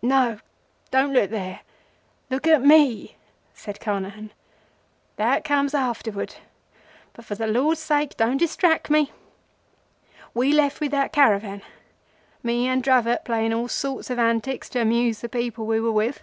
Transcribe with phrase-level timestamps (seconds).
[0.00, 0.38] "No,
[0.90, 1.60] don't look there.
[2.30, 3.16] Look at me,"
[3.52, 4.32] said Carnehan.
[5.16, 6.36] "That comes afterwards,
[7.12, 9.12] but for the Lord's sake don't distrack me.
[10.32, 11.60] We left with that caravan,
[12.42, 16.22] me and Dravot, playing all sorts of antics to amuse the people we were with.